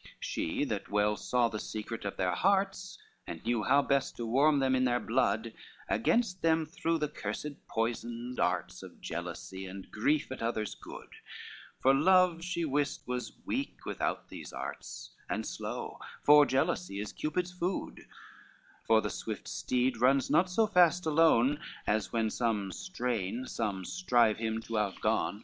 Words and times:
LXX 0.00 0.10
She 0.20 0.64
that 0.64 0.88
well 0.88 1.16
saw 1.16 1.48
the 1.48 1.58
secret 1.58 2.04
of 2.04 2.16
their 2.16 2.30
hearts, 2.36 2.98
And 3.26 3.42
knew 3.44 3.64
how 3.64 3.82
best 3.82 4.16
to 4.18 4.26
warm 4.26 4.60
them 4.60 4.76
in 4.76 4.84
their 4.84 5.00
blood, 5.00 5.52
Against 5.88 6.40
them 6.40 6.66
threw 6.66 6.98
the 6.98 7.08
cursed 7.08 7.66
poisoned 7.66 8.36
darts 8.36 8.84
Of 8.84 9.00
jealousy, 9.00 9.66
and 9.66 9.90
grief 9.90 10.30
at 10.30 10.40
others' 10.40 10.76
good, 10.76 11.08
For 11.80 11.92
love 11.92 12.44
she 12.44 12.64
wist 12.64 13.08
was 13.08 13.44
weak 13.44 13.84
without 13.84 14.28
those 14.28 14.52
arts, 14.52 15.16
And 15.28 15.44
slow; 15.44 15.98
for 16.22 16.46
jealousy 16.46 17.00
is 17.00 17.12
Cupid's 17.12 17.50
food; 17.50 18.06
For 18.86 19.00
the 19.00 19.10
swift 19.10 19.48
steed 19.48 20.00
runs 20.00 20.30
not 20.30 20.48
so 20.48 20.68
fast 20.68 21.06
alone, 21.06 21.58
As 21.88 22.12
when 22.12 22.30
some 22.30 22.70
strain, 22.70 23.48
some 23.48 23.84
strive 23.84 24.36
him 24.36 24.60
to 24.60 24.78
outgone. 24.78 25.42